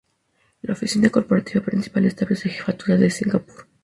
[0.63, 3.67] La oficina corporativa principal establece jefatura en Singapur.